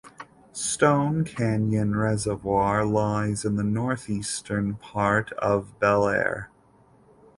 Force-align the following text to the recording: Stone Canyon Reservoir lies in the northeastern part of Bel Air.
Stone 0.53 1.25
Canyon 1.25 1.95
Reservoir 1.95 2.83
lies 2.83 3.45
in 3.45 3.55
the 3.55 3.63
northeastern 3.63 4.73
part 4.73 5.31
of 5.33 5.77
Bel 5.79 6.07
Air. 6.09 6.49